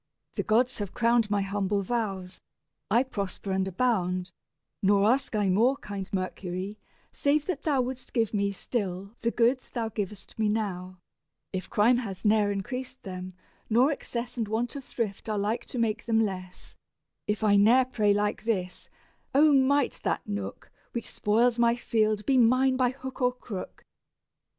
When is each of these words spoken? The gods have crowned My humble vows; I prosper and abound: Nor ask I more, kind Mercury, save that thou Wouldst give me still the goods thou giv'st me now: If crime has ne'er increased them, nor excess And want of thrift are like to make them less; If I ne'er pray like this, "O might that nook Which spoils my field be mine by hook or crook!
The 0.33 0.41
gods 0.41 0.79
have 0.79 0.95
crowned 0.95 1.29
My 1.29 1.43
humble 1.43 1.83
vows; 1.83 2.41
I 2.89 3.03
prosper 3.03 3.51
and 3.51 3.67
abound: 3.67 4.31
Nor 4.81 5.03
ask 5.05 5.35
I 5.35 5.51
more, 5.51 5.77
kind 5.77 6.11
Mercury, 6.11 6.79
save 7.11 7.45
that 7.45 7.61
thou 7.61 7.81
Wouldst 7.83 8.11
give 8.11 8.33
me 8.33 8.51
still 8.51 9.15
the 9.21 9.29
goods 9.29 9.69
thou 9.69 9.89
giv'st 9.89 10.39
me 10.39 10.49
now: 10.49 10.97
If 11.53 11.69
crime 11.69 11.97
has 11.97 12.25
ne'er 12.25 12.49
increased 12.51 13.03
them, 13.03 13.35
nor 13.69 13.91
excess 13.91 14.37
And 14.37 14.47
want 14.47 14.75
of 14.75 14.83
thrift 14.83 15.29
are 15.29 15.37
like 15.37 15.67
to 15.67 15.77
make 15.77 16.07
them 16.07 16.19
less; 16.19 16.75
If 17.27 17.43
I 17.43 17.55
ne'er 17.55 17.85
pray 17.85 18.11
like 18.11 18.43
this, 18.43 18.89
"O 19.35 19.53
might 19.53 19.99
that 20.01 20.27
nook 20.27 20.71
Which 20.93 21.09
spoils 21.11 21.59
my 21.59 21.75
field 21.75 22.25
be 22.25 22.39
mine 22.39 22.75
by 22.75 22.89
hook 22.89 23.21
or 23.21 23.33
crook! 23.33 23.83